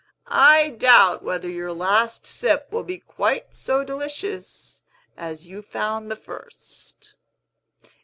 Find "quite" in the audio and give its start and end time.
2.97-3.53